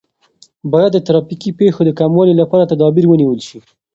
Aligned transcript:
باید 0.71 0.91
د 0.93 0.99
ترافیکي 1.07 1.51
پیښو 1.59 1.81
د 1.85 1.91
کموالي 1.99 2.33
لپاره 2.41 2.69
تدابیر 2.71 3.05
ونیول 3.07 3.39
سي. 3.47 3.59